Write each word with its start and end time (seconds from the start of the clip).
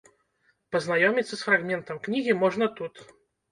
Пазнаёміцца 0.75 1.31
з 1.35 1.41
фрагментам 1.51 2.01
кнігі 2.09 2.37
можна 2.43 2.73
тут. 2.83 2.93